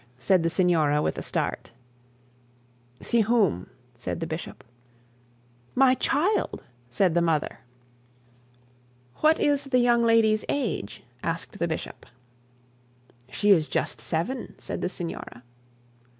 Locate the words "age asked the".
10.49-11.67